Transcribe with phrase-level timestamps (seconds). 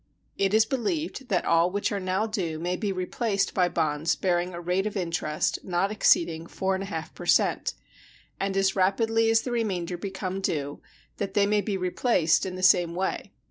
[0.35, 4.51] It is believed that all which are now due may be replaced by bonds bearing
[4.51, 7.75] a rate of interest not exceeding 4 1/2 per cent,
[8.39, 10.81] and as rapidly as the remainder become due
[11.17, 13.31] that they may be replaced in the same way.